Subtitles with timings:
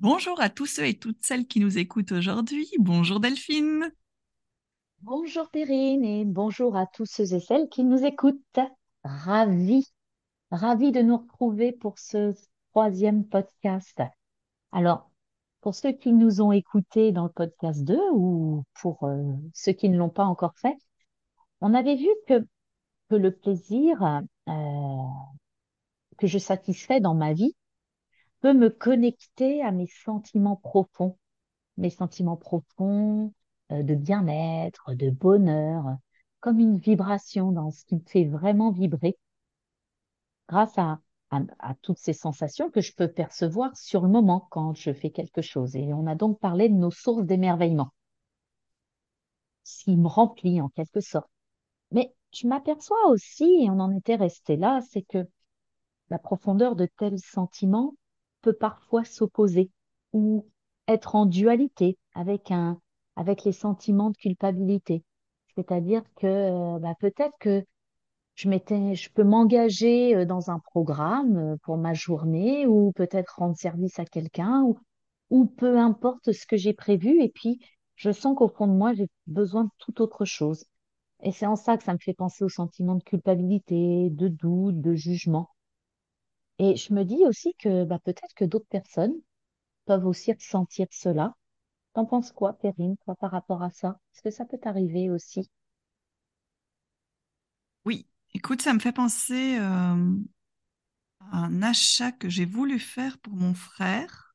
[0.00, 2.70] Bonjour à tous ceux et toutes celles qui nous écoutent aujourd'hui.
[2.78, 3.90] Bonjour Delphine.
[5.00, 8.60] Bonjour Perrine et bonjour à tous ceux et celles qui nous écoutent.
[9.02, 9.92] Ravi,
[10.52, 12.32] ravi de nous retrouver pour ce
[12.70, 14.00] troisième podcast.
[14.70, 15.10] Alors,
[15.62, 19.88] pour ceux qui nous ont écoutés dans le podcast 2 ou pour euh, ceux qui
[19.88, 20.78] ne l'ont pas encore fait,
[21.60, 22.46] on avait vu que,
[23.10, 24.00] le plaisir
[24.48, 24.52] euh,
[26.18, 27.56] que je satisfais dans ma vie
[28.40, 31.18] peut me connecter à mes sentiments profonds,
[31.76, 33.32] mes sentiments profonds
[33.72, 35.96] euh, de bien-être, de bonheur,
[36.40, 39.16] comme une vibration dans ce qui me fait vraiment vibrer
[40.48, 44.74] grâce à, à, à, toutes ces sensations que je peux percevoir sur le moment quand
[44.74, 45.76] je fais quelque chose.
[45.76, 47.92] Et on a donc parlé de nos sources d'émerveillement,
[49.64, 51.30] ce qui me remplit en quelque sorte.
[51.92, 55.26] Mais je m'aperçois aussi, et on en était resté là, c'est que
[56.10, 57.94] la profondeur de tels sentiments
[58.42, 59.70] peut parfois s'opposer
[60.12, 60.46] ou
[60.86, 62.80] être en dualité avec un
[63.16, 65.02] avec les sentiments de culpabilité.
[65.56, 67.64] C'est-à-dire que bah, peut-être que
[68.36, 73.98] je m'étais, je peux m'engager dans un programme pour ma journée ou peut-être rendre service
[73.98, 74.78] à quelqu'un ou,
[75.30, 77.60] ou peu importe ce que j'ai prévu et puis
[77.96, 80.64] je sens qu'au fond de moi j'ai besoin de tout autre chose.
[81.22, 84.80] Et c'est en ça que ça me fait penser au sentiment de culpabilité, de doute,
[84.80, 85.50] de jugement.
[86.58, 89.14] Et je me dis aussi que bah, peut-être que d'autres personnes
[89.86, 91.36] peuvent aussi ressentir cela.
[91.94, 94.00] T'en penses quoi, Perrine, par rapport à ça?
[94.14, 95.50] Est-ce que ça peut t'arriver aussi?
[97.84, 100.14] Oui, écoute, ça me fait penser euh,
[101.32, 104.34] à un achat que j'ai voulu faire pour mon frère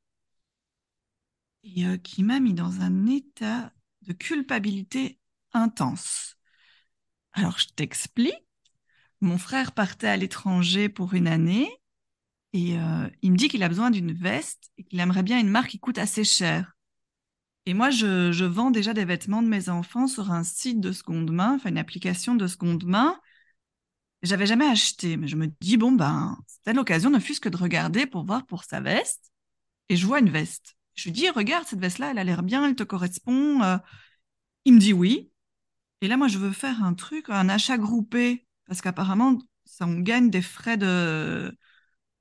[1.64, 3.72] et euh, qui m'a mis dans un état
[4.04, 5.20] de culpabilité
[5.54, 6.36] intense.
[7.34, 8.36] Alors, je t'explique.
[9.22, 11.70] Mon frère partait à l'étranger pour une année
[12.54, 15.50] et euh, il me dit qu'il a besoin d'une veste et qu'il aimerait bien une
[15.50, 16.74] marque qui coûte assez cher.
[17.66, 21.32] Et moi, je, vends déjà des vêtements de mes enfants sur un site de seconde
[21.32, 23.20] main, enfin une application de seconde main.
[24.22, 27.58] J'avais jamais acheté, mais je me dis, bon, ben, c'était l'occasion, ne fût-ce que de
[27.58, 29.32] regarder pour voir pour sa veste.
[29.90, 30.76] Et je vois une veste.
[30.96, 33.64] Je lui dis, regarde, cette veste-là, elle a l'air bien, elle te correspond.
[33.64, 33.78] Euh,
[34.66, 35.32] il me dit oui.
[36.02, 40.00] Et là, moi, je veux faire un truc, un achat groupé, parce qu'apparemment, ça, on
[40.00, 41.58] gagne des frais de,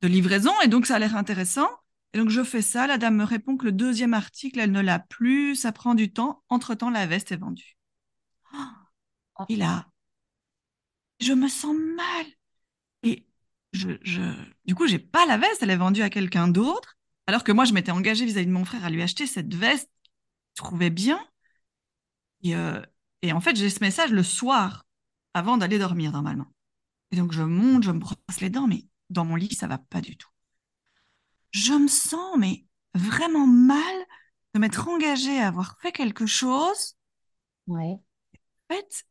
[0.03, 1.69] de livraison, et donc ça a l'air intéressant.
[2.13, 4.81] Et donc je fais ça, la dame me répond que le deuxième article, elle ne
[4.81, 6.43] l'a plus, ça prend du temps.
[6.49, 7.77] Entre-temps, la veste est vendue.
[9.39, 9.89] Oh, et là,
[11.21, 12.27] je me sens mal.
[13.03, 13.27] Et
[13.73, 14.21] je, je...
[14.67, 16.99] du coup, j'ai pas la veste, elle est vendue à quelqu'un d'autre.
[17.27, 19.91] Alors que moi, je m'étais engagée vis-à-vis de mon frère à lui acheter cette veste,
[20.57, 21.25] je trouvais bien.
[22.43, 22.81] Et, euh,
[23.23, 24.85] et en fait, j'ai ce message le soir,
[25.35, 26.53] avant d'aller dormir normalement.
[27.11, 29.79] Et donc je monte, je me brosse les dents, mais dans mon lit, ça va
[29.79, 30.29] pas du tout
[31.53, 32.65] je me sens mais
[32.95, 33.95] vraiment mal
[34.55, 36.97] de m'être engagée à avoir fait quelque chose.
[37.67, 37.99] Ouais.
[38.71, 39.05] En fait,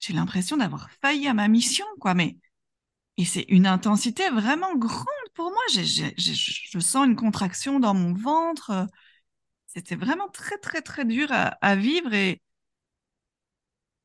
[0.00, 2.14] j'ai l'impression d'avoir failli à ma mission, quoi.
[2.14, 2.38] Mais
[3.18, 5.62] et c'est une intensité vraiment grande pour moi.
[5.70, 8.88] Je sens une contraction dans mon ventre.
[9.68, 12.42] C'était vraiment très très très dur à, à vivre et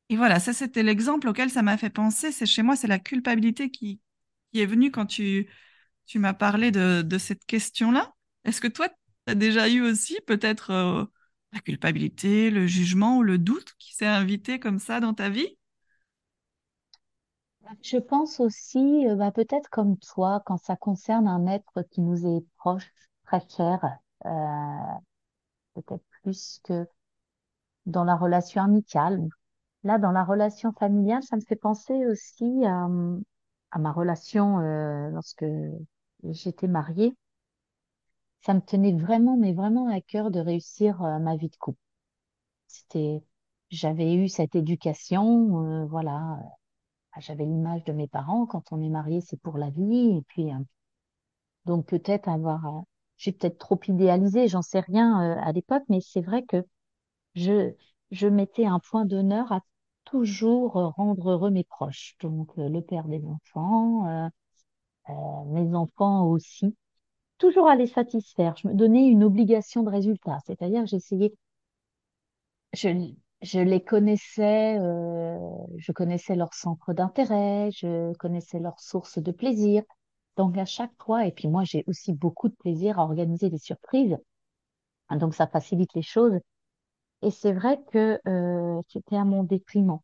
[0.09, 2.31] et voilà, ça c'était l'exemple auquel ça m'a fait penser.
[2.31, 4.00] C'est chez moi, c'est la culpabilité qui
[4.51, 5.50] qui est venue quand tu
[6.07, 8.13] tu m'as parlé de, de cette question-là.
[8.45, 8.95] Est-ce que toi, tu
[9.28, 11.06] as déjà eu aussi peut-être euh,
[11.53, 15.57] la culpabilité, le jugement ou le doute qui s'est invité comme ça dans ta vie?
[17.81, 22.25] Je pense aussi, euh, bah, peut-être comme toi, quand ça concerne un être qui nous
[22.28, 22.91] est proche,
[23.25, 23.83] très cher,
[24.25, 24.29] euh,
[25.75, 26.88] peut-être plus que
[27.85, 29.28] dans la relation amicale.
[29.83, 32.88] Là, dans la relation familiale, ça me fait penser aussi à,
[33.71, 35.45] à ma relation euh, lorsque
[36.23, 37.15] j'étais mariée,
[38.41, 41.79] ça me tenait vraiment, mais vraiment à cœur de réussir euh, ma vie de couple.
[42.67, 43.23] C'était,
[43.71, 46.39] j'avais eu cette éducation, euh, voilà,
[47.19, 48.45] j'avais l'image de mes parents.
[48.47, 50.17] Quand on est marié, c'est pour la vie.
[50.17, 50.50] Et puis,
[51.65, 52.83] donc peut-être avoir,
[53.17, 56.63] j'ai peut-être trop idéalisé, j'en sais rien à l'époque, mais c'est vrai que
[57.35, 57.74] je,
[58.12, 59.62] je mettais un point d'honneur à
[60.12, 62.16] toujours rendre heureux mes proches.
[62.22, 64.30] Donc le père des enfants,
[65.48, 66.75] mes enfants aussi
[67.42, 68.56] toujours à les satisfaire.
[68.58, 71.34] Je me donnais une obligation de résultat, c'est-à-dire j'essayais,
[72.74, 75.40] je, les connaissais, euh,
[75.78, 79.84] je connaissais leur centre d'intérêt, je connaissais leurs sources de plaisir.
[80.38, 83.58] Donc à chaque fois, et puis moi j'ai aussi beaucoup de plaisir à organiser des
[83.58, 84.18] surprises,
[85.10, 86.40] donc ça facilite les choses.
[87.21, 90.00] Et c'est vrai que euh, c'était à mon détriment,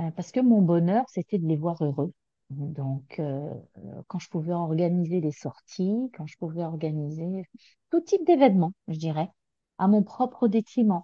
[0.00, 2.12] euh, parce que mon bonheur c'était de les voir heureux.
[2.50, 3.50] Donc, euh,
[4.08, 7.44] quand je pouvais organiser des sorties, quand je pouvais organiser
[7.90, 9.30] tout type d'événements, je dirais,
[9.78, 11.02] à mon propre détriment.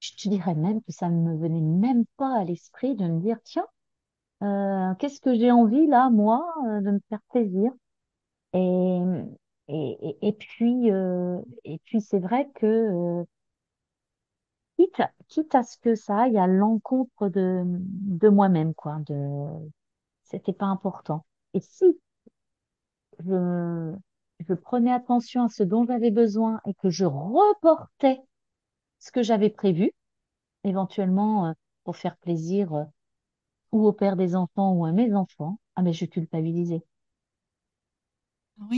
[0.00, 3.38] Je dirais même que ça ne me venait même pas à l'esprit de me dire,
[3.44, 3.66] tiens,
[4.98, 7.72] qu'est-ce que j'ai envie là, moi, de me faire plaisir?
[8.54, 8.98] Et,
[9.68, 10.88] et, et, puis,
[11.64, 13.24] et puis c'est vrai que
[14.76, 19.14] quitte, quitte à ce que ça aille à l'encontre de, de moi-même, quoi, de,
[20.24, 21.24] c'était pas important.
[21.54, 21.98] Et si
[23.20, 23.94] je,
[24.48, 28.20] je prenais attention à ce dont j'avais besoin et que je reportais
[29.00, 29.92] ce que j'avais prévu,
[30.64, 31.52] éventuellement euh,
[31.84, 32.84] pour faire plaisir euh,
[33.72, 36.84] ou au père des enfants ou à mes enfants, ah mais je culpabilisais.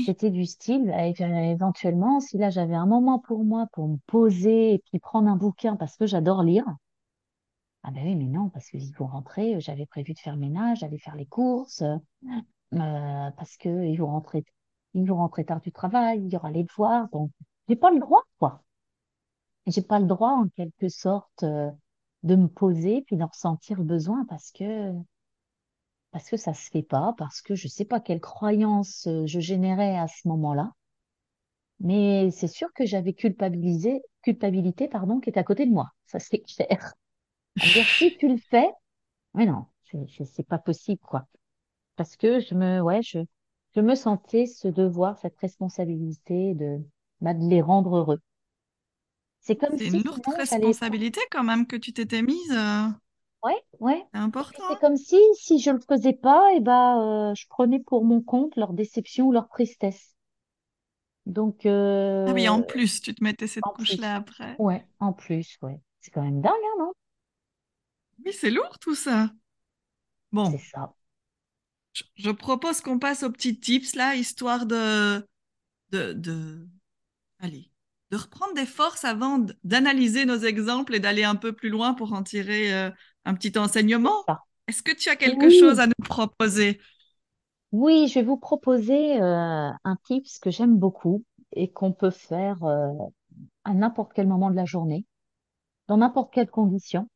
[0.04, 4.74] C'était du style, euh, éventuellement, si là j'avais un moment pour moi pour me poser
[4.74, 6.64] et puis prendre un bouquin parce que j'adore lire,
[7.84, 10.80] ah ben oui, mais non, parce qu'ils vont rentrer, euh, j'avais prévu de faire ménage,
[10.80, 14.44] d'aller faire les courses, euh, parce que ils vont rentrer,
[14.94, 17.30] ils vont rentrer tard du travail, il y aura les devoirs, donc
[17.68, 18.62] j'ai pas le droit, quoi.
[19.66, 24.50] J'ai pas le droit, en quelque sorte, de me poser puis d'en ressentir besoin parce
[24.50, 24.92] que
[26.10, 29.40] parce que ça se fait pas, parce que je sais pas quelle croyance euh, je
[29.40, 30.72] générais à ce moment-là.
[31.80, 35.90] Mais c'est sûr que j'avais culpabilisé, culpabilité, pardon, qui est à côté de moi.
[36.06, 36.94] Ça, c'est clair.
[37.64, 38.68] Dire, si tu le fais,
[39.34, 39.66] mais non,
[40.24, 41.26] c'est pas possible, quoi.
[41.96, 43.20] Parce que je me, ouais, je,
[43.76, 46.80] je me sentais ce devoir, cette responsabilité de,
[47.20, 48.20] bah, de les rendre heureux.
[49.40, 52.52] C'est comme c'est une lourde responsabilité quand même que tu t'étais mise.
[53.44, 54.06] Euh, Ouais, ouais.
[54.12, 54.62] c'est important.
[54.68, 58.20] c'est comme si, si je le faisais pas, et ben, euh, je prenais pour mon
[58.22, 60.14] compte leur déception ou leur tristesse.
[61.26, 61.66] Donc,
[62.26, 64.58] Ah oui, euh, en plus, tu te mettais cette couche-là après.
[64.58, 65.80] Ouais, en plus, ouais.
[66.00, 66.92] C'est quand même dingue, hein, non?
[68.24, 69.30] Oui, c'est lourd tout ça.
[70.42, 70.94] C'est Bon, ça.
[71.92, 75.26] je, je propose qu'on passe aux petits tips là, histoire de,
[75.90, 76.68] de, de,
[77.40, 77.72] allez,
[78.10, 82.12] de reprendre des forces avant d'analyser nos exemples et d'aller un peu plus loin pour
[82.14, 82.90] en tirer euh,
[83.24, 84.24] un petit enseignement.
[84.66, 86.80] Est-ce que tu as quelque chose à nous proposer?
[87.72, 92.64] oui, je vais vous proposer euh, un tips que j'aime beaucoup et qu'on peut faire
[92.64, 92.92] euh,
[93.64, 95.04] à n'importe quel moment de la journée,
[95.86, 97.08] dans n'importe quelle condition,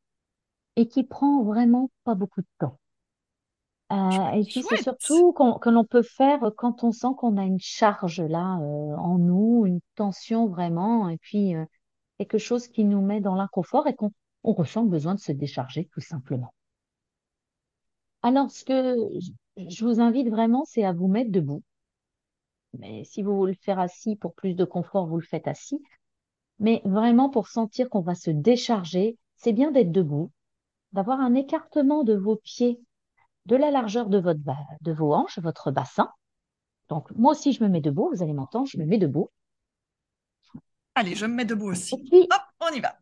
[0.76, 2.78] et qui prend vraiment pas beaucoup de temps.
[3.92, 7.60] Euh, et puis c'est surtout que l'on peut faire quand on sent qu'on a une
[7.60, 11.54] charge là euh, en nous, une tension vraiment, et puis
[12.18, 14.12] quelque chose qui nous met dans l'inconfort et qu'on
[14.44, 16.54] on ressent le besoin de se décharger tout simplement.
[18.22, 18.96] Alors ce que
[19.56, 21.62] je vous invite vraiment, c'est à vous mettre debout.
[22.78, 25.82] Mais si vous voulez le faire assis pour plus de confort, vous le faites assis.
[26.60, 30.32] Mais vraiment pour sentir qu'on va se décharger, c'est bien d'être debout,
[30.92, 32.80] d'avoir un écartement de vos pieds
[33.46, 36.10] de la largeur de votre ba- de vos hanches, votre bassin
[36.90, 38.10] Donc, moi aussi, je me mets debout.
[38.14, 39.30] Vous allez m'entendre, je me mets debout.
[40.94, 42.08] Allez, je me mets debout aussi.
[42.10, 42.98] puis, Hop, on y va.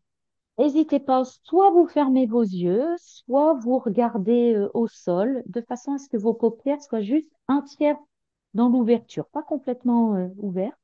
[0.60, 5.94] N'hésitez pas, soit vous fermez vos yeux, soit vous regardez euh, au sol, de façon
[5.94, 7.96] à ce que vos paupières soient juste un tiers
[8.52, 10.78] dans l'ouverture, pas complètement euh, ouvertes.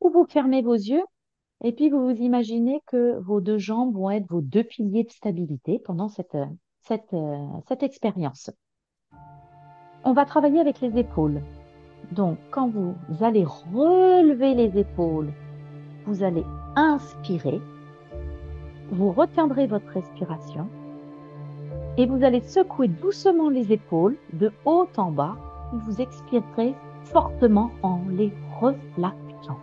[0.00, 1.02] Ou vous fermez vos yeux,
[1.64, 5.10] et puis vous vous imaginez que vos deux jambes vont être vos deux piliers de
[5.10, 6.46] stabilité pendant cette, euh,
[6.82, 8.50] cette, euh, cette expérience.
[10.04, 11.42] On va travailler avec les épaules.
[12.12, 15.32] Donc, quand vous allez relever les épaules,
[16.06, 16.44] vous allez
[16.76, 17.60] inspirer,
[18.90, 20.68] vous retiendrez votre respiration
[21.96, 25.36] et vous allez secouer doucement les épaules de haut en bas
[25.74, 29.58] et vous expirerez fortement en les relâchant.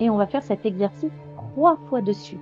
[0.00, 2.38] Et on va faire cet exercice trois fois dessus.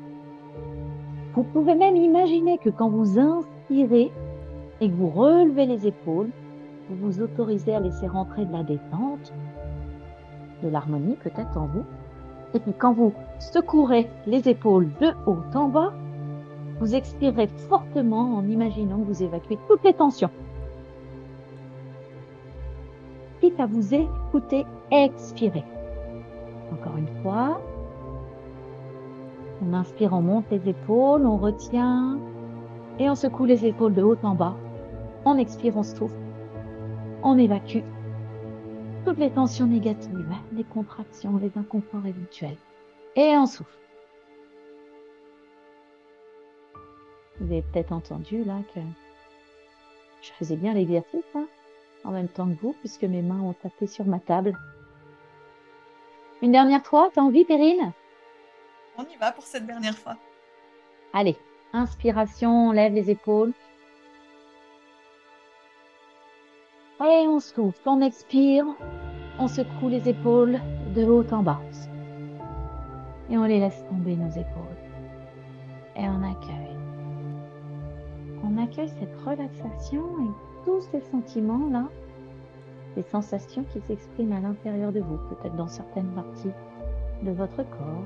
[1.35, 4.13] Vous pouvez même imaginer que quand vous inspirez
[4.81, 6.31] et que vous relevez les épaules,
[6.89, 9.33] vous vous autorisez à laisser rentrer de la détente,
[10.63, 11.85] de l'harmonie peut-être en vous.
[12.55, 15.93] Et quand vous secourez les épaules de haut en bas,
[16.81, 20.31] vous expirez fortement en imaginant que vous évacuez toutes les tensions.
[23.41, 25.65] Quitte à vous écouter expirer.
[26.73, 27.61] Encore une fois.
[29.65, 32.19] On inspire, on monte les épaules, on retient
[32.99, 34.57] et on secoue les épaules de haut en bas.
[35.25, 36.17] On expire, on souffle.
[37.23, 37.83] On évacue
[39.05, 42.57] toutes les tensions négatives, les contractions, les inconforts éventuels.
[43.17, 43.79] Et on souffle.
[47.41, 48.81] Vous avez peut-être entendu là que
[50.21, 51.47] je faisais bien l'exercice hein,
[52.05, 54.57] en même temps que vous, puisque mes mains ont tapé sur ma table.
[56.41, 57.93] Une dernière fois, t'as envie, Perrine?
[58.99, 60.17] On y va pour cette dernière fois.
[61.13, 61.37] Allez,
[61.73, 63.53] inspiration, on lève les épaules.
[67.05, 68.65] Et on souffle, on expire,
[69.41, 70.61] on secoue les épaules
[70.95, 71.61] de haut en bas.
[73.29, 74.79] Et on les laisse tomber nos épaules.
[75.97, 76.77] Et on accueille.
[78.45, 81.89] On accueille cette relaxation et tous ces sentiments-là,
[82.95, 86.53] ces sensations qui s'expriment à l'intérieur de vous, peut-être dans certaines parties
[87.25, 88.05] de votre corps.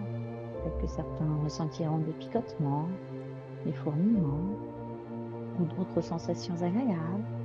[0.62, 2.88] Peut-être que certains ressentiront des picotements,
[3.66, 4.56] des fourmillements
[5.60, 7.35] ou d'autres sensations agréables.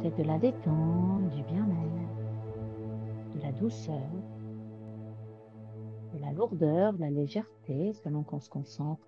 [0.00, 4.10] Peut-être de la détente, du bien-être, de la douceur,
[6.14, 9.06] de la lourdeur, de la légèreté, selon qu'on se concentre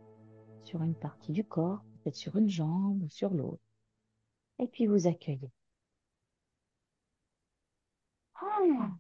[0.64, 3.62] sur une partie du corps, peut-être sur une jambe ou sur l'autre.
[4.58, 5.50] Et puis vous accueillez.
[8.34, 8.99] Ah.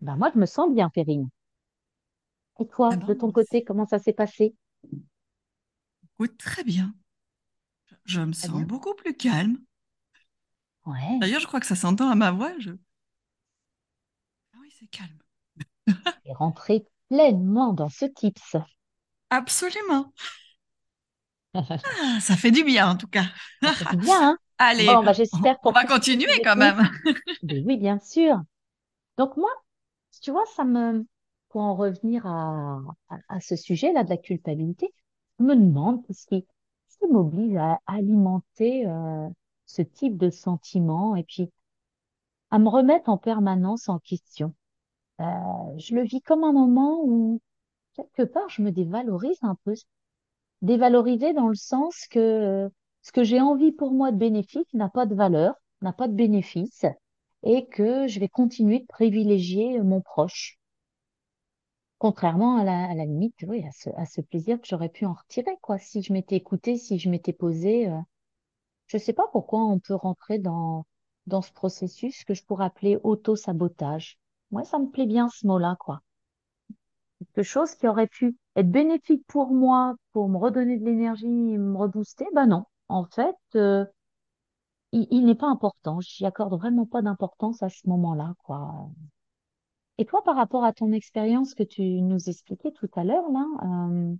[0.00, 1.28] Ben moi, je me sens bien, Perrine.
[2.58, 4.56] Et toi, Ah de ton côté, comment ça s'est passé?
[6.14, 6.94] Écoute, très bien.
[8.06, 8.66] Je me Très sens bien.
[8.66, 9.58] beaucoup plus calme.
[10.86, 11.20] Ouais.
[11.20, 12.52] D'ailleurs, je crois que ça s'entend à ma voix.
[12.60, 12.70] Je...
[14.54, 15.18] Ah oui, c'est calme.
[16.26, 18.56] Et rentrer pleinement dans ce tips.
[19.30, 20.14] Absolument.
[21.54, 23.24] Ah, ça fait du bien, en tout cas.
[23.62, 24.38] Ça fait du bien, hein?
[24.58, 26.88] Allez, Bon, bah, on, j'espère on va continuer quand même.
[27.42, 28.40] Mais oui, bien sûr.
[29.18, 29.50] Donc moi,
[30.22, 31.06] tu vois, ça me,
[31.50, 34.92] pour en revenir à, à, à ce sujet-là de la culpabilité,
[35.38, 36.46] je me demande ce qui,
[36.88, 39.28] ce qui m'oblige à alimenter euh,
[39.66, 41.50] ce type de sentiment et puis
[42.50, 44.54] à me remettre en permanence en question.
[45.20, 45.24] Euh,
[45.78, 47.40] je le vis comme un moment où,
[47.94, 49.74] quelque part, je me dévalorise un peu.
[50.62, 52.70] Dévaloriser dans le sens que
[53.02, 56.14] ce que j'ai envie pour moi de bénéfique n'a pas de valeur, n'a pas de
[56.14, 56.86] bénéfice,
[57.44, 60.58] et que je vais continuer de privilégier mon proche.
[61.98, 65.06] Contrairement à la, à la limite, oui, à ce, à ce plaisir que j'aurais pu
[65.06, 67.88] en retirer, quoi, si je m'étais écoutée, si je m'étais posée.
[67.88, 67.98] euh,
[68.86, 70.86] je sais pas pourquoi on peut rentrer dans,
[71.26, 74.18] dans ce processus que je pourrais appeler auto-sabotage.
[74.50, 76.00] Moi, ça me plaît bien ce mot-là, quoi.
[77.18, 81.76] quelque chose qui aurait pu être bénéfique pour moi, pour me redonner de l'énergie, me
[81.76, 82.64] rebooster, ben non.
[82.88, 83.84] En fait, euh,
[84.92, 86.00] il, il n'est pas important.
[86.00, 88.88] J'y accorde vraiment pas d'importance à ce moment-là, quoi.
[89.98, 93.46] Et toi, par rapport à ton expérience que tu nous expliquais tout à l'heure, là,
[93.64, 94.14] euh,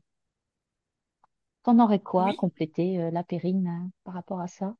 [1.64, 2.35] t'en aurais quoi à Oui.
[2.35, 4.76] compléter, euh, la Périne, euh, par rapport à ça?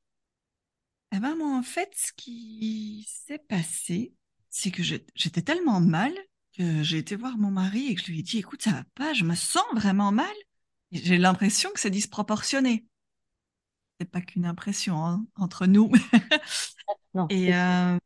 [1.11, 4.13] Eh ben, moi, en fait, ce qui s'est passé,
[4.49, 6.13] c'est que j'étais tellement mal
[6.53, 8.83] que j'ai été voir mon mari et que je lui ai dit, écoute, ça va
[8.95, 10.33] pas, je me sens vraiment mal.
[10.91, 12.85] Et J'ai l'impression que c'est disproportionné.
[13.99, 15.91] C'est pas qu'une impression hein, entre nous.
[17.15, 17.55] Non, c'est Et, sûr.
[17.55, 17.97] euh,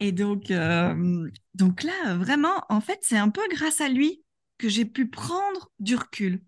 [0.00, 4.22] et donc, euh, donc là, vraiment, en fait, c'est un peu grâce à lui
[4.58, 6.42] que j'ai pu prendre du recul.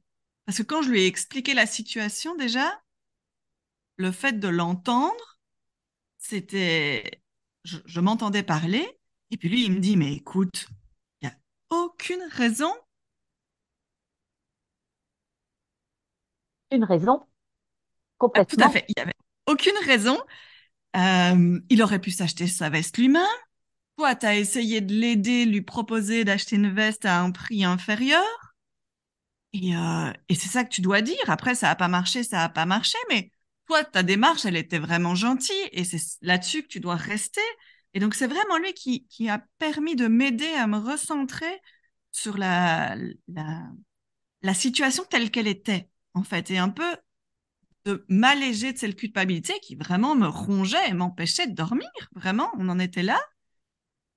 [0.48, 2.80] Parce que quand je lui ai expliqué la situation, déjà,
[3.96, 5.38] le fait de l'entendre,
[6.18, 7.22] c'était,
[7.64, 8.86] je, je m'entendais parler,
[9.30, 10.68] et puis lui, il me dit, mais écoute,
[11.22, 11.38] il n'y a
[11.70, 12.72] aucune raison.
[16.70, 17.26] Une raison,
[18.34, 18.70] Ah, tout à complètement.
[18.70, 19.14] fait, il n'y avait
[19.46, 20.18] aucune raison.
[20.96, 23.24] Euh, il aurait pu s'acheter sa veste lui-même.
[23.98, 28.47] Toi, tu as essayé de l'aider, lui proposer d'acheter une veste à un prix inférieur.
[29.60, 31.16] Et, euh, et c'est ça que tu dois dire.
[31.28, 33.32] Après, ça n'a pas marché, ça n'a pas marché, mais
[33.66, 37.40] toi, ta démarche, elle était vraiment gentille et c'est là-dessus que tu dois rester.
[37.94, 41.60] Et donc, c'est vraiment lui qui, a permis de m'aider à me recentrer
[42.12, 42.96] sur la,
[43.28, 43.68] la,
[44.42, 46.96] la situation telle qu'elle était, en fait, et un peu
[47.84, 51.88] de m'alléger de cette culpabilité qui vraiment me rongeait et m'empêchait de dormir.
[52.12, 53.20] Vraiment, on en était là.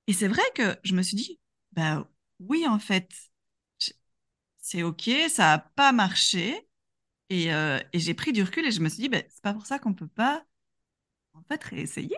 [0.08, 1.40] Et c'est vrai que je me suis dit,
[1.72, 2.08] bah
[2.40, 3.10] oui, en fait,
[4.62, 6.68] c'est OK, ça n'a pas marché.
[7.30, 9.54] Et, euh, et j'ai pris du recul et je me suis dit, ben, c'est pas
[9.54, 10.44] pour ça qu'on peut pas,
[11.34, 12.18] en fait, réessayer.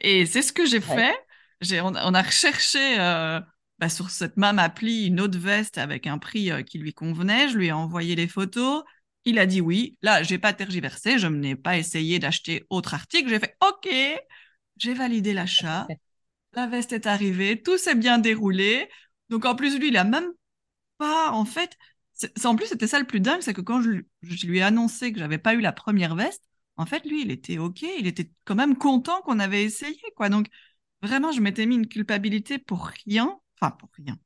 [0.00, 1.04] Et c'est ce que j'ai Ouais.
[1.04, 1.14] fait.
[1.60, 3.40] J'ai, on, on a recherché euh,
[3.78, 7.48] bah, sur cette même appli une autre veste avec un prix euh, qui lui convenait.
[7.48, 8.82] Je lui ai envoyé les photos.
[9.24, 9.98] Il a dit oui.
[10.02, 11.18] Là, j'ai pas tergiversé.
[11.18, 13.28] Je n'ai pas essayé d'acheter autre article.
[13.28, 13.88] J'ai fait OK.
[14.76, 15.92] J'ai validé l'achat.
[16.54, 17.62] La veste est arrivée.
[17.62, 18.88] Tout s'est bien déroulé.
[19.30, 20.30] Donc en plus, lui, il a même
[21.00, 21.76] en fait,
[22.44, 23.90] en plus, c'était ça le plus dingue, c'est que quand je,
[24.22, 26.42] lui- ai annoncé que j'avais pas eu la première veste,
[26.76, 30.28] en fait, lui, il était OK, il était quand même content qu'on avait essayé, quoi.
[30.28, 30.48] Donc,
[31.02, 34.18] vraiment, je m'étais mis une culpabilité pour rien, enfin, pour rien.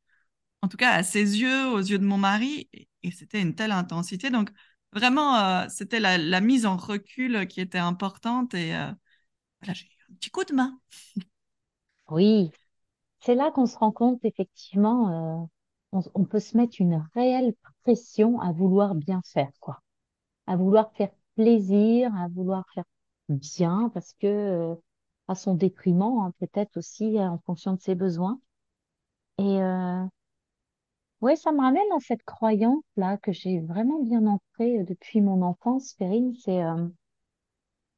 [0.63, 3.55] En tout cas, à ses yeux, aux yeux de mon mari, et, et c'était une
[3.55, 4.31] telle intensité.
[4.31, 4.51] Donc,
[4.93, 8.93] vraiment, euh, c'était la, la mise en recul qui était importante et euh,
[9.61, 10.81] voilà, j'ai eu un petit coup de main.
[12.09, 12.51] Oui,
[13.21, 15.47] c'est là qu'on se rend compte, effectivement, euh,
[16.15, 19.81] on, peut se mettre une réelle pression à vouloir bien faire, quoi.
[20.47, 22.85] À vouloir faire plaisir, à vouloir faire
[23.29, 24.75] bien parce que euh,
[25.29, 28.41] à son détriment, hein, peut-être aussi en fonction de ses besoins.
[29.39, 30.05] Et euh,
[31.21, 35.43] ouais, ça me ramène à cette croyance-là que j'ai vraiment bien ancrée euh, depuis mon
[35.43, 36.35] enfance, Perrine.
[36.37, 36.89] C'est euh,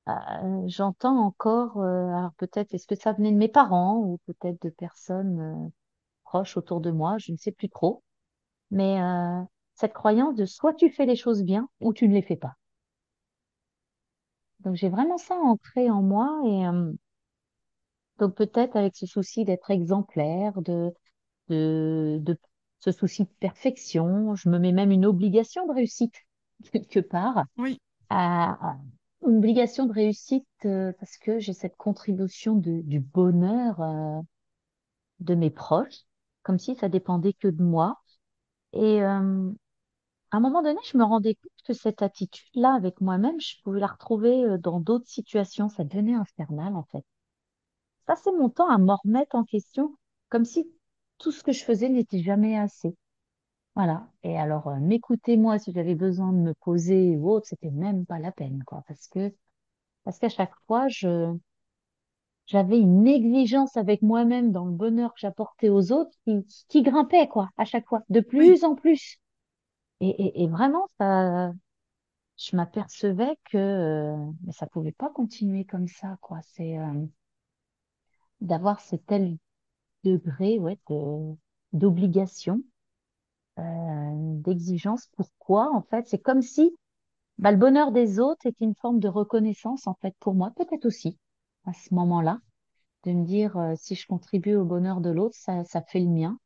[0.08, 4.62] euh, j'entends encore, euh, alors peut-être est-ce que ça venait de mes parents ou peut-être
[4.62, 5.68] de personnes euh,
[6.26, 8.02] proches autour de moi, je ne sais plus trop.
[8.72, 9.42] Mais euh,
[9.76, 12.54] cette croyance de soit tu fais les choses bien ou tu ne les fais pas.
[14.60, 16.92] Donc j'ai vraiment ça ancré en moi et euh,
[18.18, 20.92] donc peut-être avec ce souci d'être exemplaire, de,
[21.48, 22.38] de, de
[22.80, 26.14] ce souci de perfection, je me mets même une obligation de réussite
[26.72, 27.78] quelque part, Oui,
[28.10, 28.78] à,
[29.26, 34.20] une obligation de réussite euh, parce que j'ai cette contribution de, du bonheur euh,
[35.20, 36.04] de mes proches,
[36.46, 38.00] comme si ça dépendait que de moi.
[38.72, 39.50] Et euh,
[40.30, 43.80] à un moment donné, je me rendais compte que cette attitude-là avec moi-même, je pouvais
[43.80, 45.68] la retrouver euh, dans d'autres situations.
[45.68, 47.04] Ça devenait infernal, en fait.
[48.06, 49.96] Ça, c'est mon temps à me remettre en question,
[50.28, 50.66] comme si
[51.18, 52.96] tout ce que je faisais n'était jamais assez.
[53.76, 54.08] Voilà.
[54.24, 58.06] Et alors, euh, m'écouter, moi, si j'avais besoin de me poser ou autre, c'était même
[58.06, 58.84] pas la peine, quoi.
[58.88, 59.34] Parce que,
[60.04, 61.36] parce qu'à chaque fois, je,
[62.46, 67.28] j'avais une exigence avec moi-même dans le bonheur que j'apportais aux autres qui, qui grimpait,
[67.28, 69.18] quoi, à chaque fois, de oui, plus en plus.
[70.00, 71.52] Et, et, et vraiment, ça,
[72.38, 76.40] je m'apercevais que euh, mais ça pouvait pas continuer comme ça, quoi.
[76.42, 77.06] C'est euh,
[78.40, 79.36] d'avoir ce tel
[80.04, 81.36] degré, ouais, de,
[81.74, 82.62] d'obligation,
[83.58, 83.62] euh,
[84.42, 85.08] d'exigence.
[85.16, 86.06] Pourquoi, en fait?
[86.08, 86.76] C'est comme si
[87.38, 90.86] bah, le bonheur des autres était une forme de reconnaissance, en fait, pour moi, peut-être
[90.86, 91.18] aussi,
[91.66, 92.40] à ce moment-là,
[93.04, 96.08] de me dire, euh, si je contribue au bonheur de l'autre, ça, ça fait le
[96.08, 96.38] mien,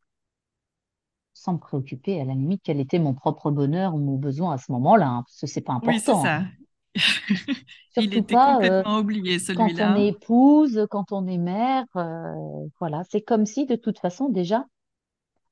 [1.32, 4.58] sans me préoccuper, à la limite, quel était mon propre bonheur ou mon besoin à
[4.58, 6.14] ce moment-là, hein, parce que c'est pas oui, c'est important.
[6.14, 6.36] ça.
[6.38, 6.50] hein.
[7.96, 9.96] Il était pas, euh, complètement oublié, quand on celui-là.
[9.96, 12.34] est épouse, quand on est mère, euh,
[12.80, 14.66] voilà, c'est comme si de toute façon déjà,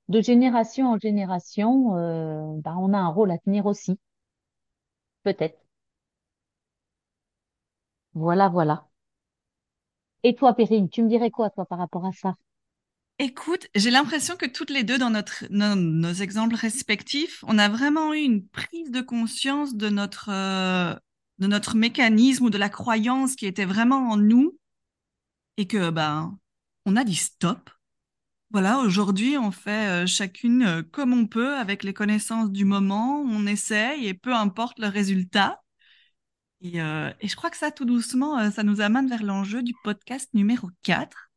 [0.09, 3.99] de génération en génération, euh, bah, on a un rôle à tenir aussi,
[5.23, 5.59] peut-être.
[8.13, 8.88] Voilà, voilà.
[10.25, 12.35] Et toi, Perrine, tu me dirais quoi, toi, par rapport à ça?
[13.21, 18.15] Écoute, j'ai l'impression que toutes les deux, dans notre, nos, exemples respectifs, on a vraiment
[18.15, 20.95] eu une prise de conscience de notre, euh,
[21.39, 24.57] de notre mécanisme ou de la croyance qui était vraiment en nous
[25.57, 26.39] et que, ben,
[26.87, 27.71] on a dit stop.
[28.51, 33.21] Voilà, aujourd'hui, on fait euh, chacune euh, comme on peut avec les connaissances du moment,
[33.21, 35.61] on essaye et peu importe le résultat.
[36.61, 39.63] Et, euh, et je crois que ça, tout doucement, euh, ça nous amène vers l'enjeu
[39.63, 41.31] du podcast numéro 4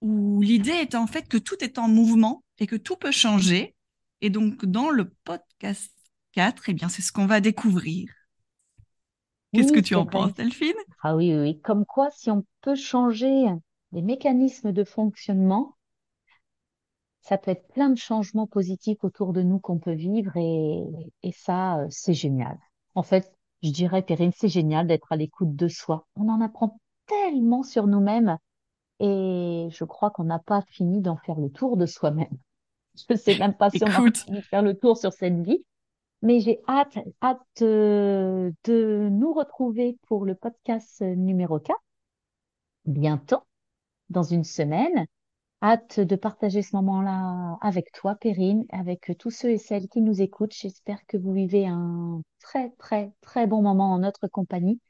[0.00, 3.74] où l'idée est en fait que tout est en mouvement et que tout peut changer.
[4.20, 5.92] Et donc, dans le podcast
[6.32, 8.08] 4, eh bien, c'est ce qu'on va découvrir.
[9.52, 10.12] Qu'est-ce que tu en vrai.
[10.12, 10.74] penses, Delphine?
[11.02, 11.60] Ah oui, oui, oui.
[11.60, 13.46] Comme quoi, si on peut changer
[13.92, 15.76] les mécanismes de fonctionnement,
[17.20, 20.82] ça peut être plein de changements positifs autour de nous qu'on peut vivre et,
[21.22, 22.58] et ça, euh, c'est génial.
[22.94, 26.06] En fait, je dirais, Perrine, c'est génial d'être à l'écoute de soi.
[26.16, 28.38] On en apprend tellement sur nous-mêmes
[29.00, 32.36] et je crois qu'on n'a pas fini d'en faire le tour de soi-même.
[32.94, 35.40] Je ne sais même pas si on a fini de faire le tour sur cette
[35.40, 35.64] vie,
[36.20, 41.74] mais j'ai hâte, hâte euh, de nous retrouver pour le podcast numéro 4
[42.84, 43.42] bientôt,
[44.10, 45.06] dans une semaine.
[45.62, 50.00] Hâte de partager ce moment-là avec toi, Perrine, avec euh, tous ceux et celles qui
[50.00, 50.54] nous écoutent.
[50.54, 54.80] J'espère que vous vivez un très, très, très bon moment en notre compagnie.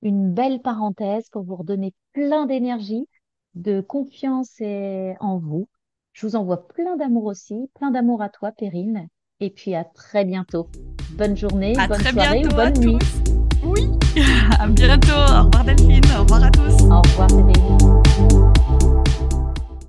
[0.00, 3.06] Une belle parenthèse pour vous redonner plein d'énergie,
[3.54, 5.68] de confiance et en vous.
[6.14, 9.08] Je vous envoie plein d'amour aussi, plein d'amour à toi, Perrine.
[9.40, 10.68] Et puis à très bientôt.
[11.10, 12.98] Bonne journée, à bonne soirée ou bonne nuit.
[12.98, 13.32] Tous.
[13.64, 13.90] Oui,
[14.58, 15.12] à bientôt.
[15.12, 16.82] Au revoir Delphine, au revoir à tous.
[16.84, 18.41] Au revoir Perrine.